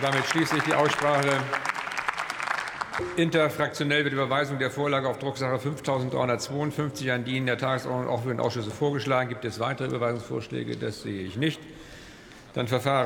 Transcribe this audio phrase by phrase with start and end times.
[0.00, 1.40] Damit schließe ich die Aussprache.
[3.16, 8.28] Interfraktionell wird Überweisung der Vorlage auf Drucksache 5352 an die in der Tagesordnung auch für
[8.28, 9.28] den Ausschüsse vorgeschlagen.
[9.28, 10.76] Gibt es weitere Überweisungsvorschläge?
[10.76, 11.60] Das sehe ich nicht.
[12.54, 12.96] Dann verfahren